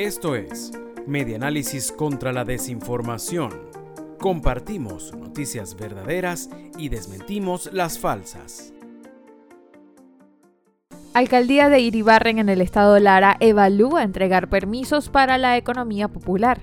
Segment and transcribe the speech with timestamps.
[0.00, 0.72] Esto es
[1.06, 3.50] Medianálisis contra la Desinformación.
[4.18, 8.72] Compartimos noticias verdaderas y desmentimos las falsas.
[11.12, 16.62] Alcaldía de Iribarren en el estado Lara evalúa entregar permisos para la economía popular.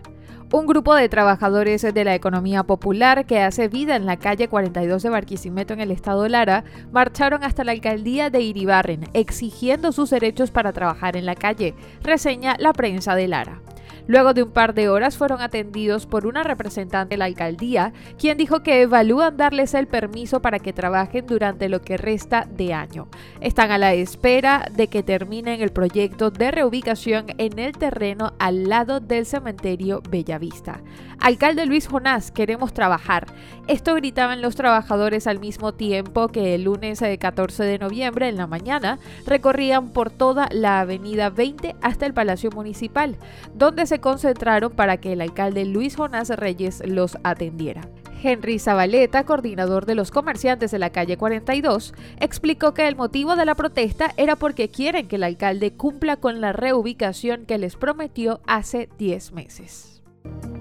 [0.50, 5.04] Un grupo de trabajadores de la economía popular que hace vida en la calle 42
[5.04, 10.52] de Barquisimeto en el estado Lara marcharon hasta la alcaldía de Iribarren exigiendo sus derechos
[10.52, 13.62] para trabajar en la calle, reseña la prensa de Lara.
[14.07, 18.38] Luego de un par de horas fueron atendidos por una representante de la alcaldía, quien
[18.38, 23.07] dijo que evalúan darles el permiso para que trabajen durante lo que resta de año.
[23.41, 28.70] Están a la espera de que terminen el proyecto de reubicación en el terreno al
[28.70, 30.81] lado del cementerio Bellavista.
[31.20, 33.26] Alcalde Luis Jonás, queremos trabajar.
[33.67, 38.48] Esto gritaban los trabajadores al mismo tiempo que el lunes 14 de noviembre en la
[38.48, 43.17] mañana recorrían por toda la avenida 20 hasta el Palacio Municipal,
[43.53, 47.81] donde concentraron para que el alcalde Luis Jonás Reyes los atendiera.
[48.21, 53.45] Henry Zabaleta, coordinador de los comerciantes de la calle 42, explicó que el motivo de
[53.45, 58.41] la protesta era porque quieren que el alcalde cumpla con la reubicación que les prometió
[58.48, 60.01] hace 10 meses.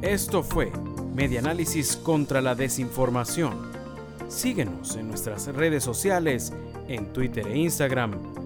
[0.02, 0.70] Esto fue
[1.14, 3.54] Medianálisis contra la Desinformación.
[4.28, 6.52] Síguenos en nuestras redes sociales,
[6.88, 8.45] en Twitter e Instagram.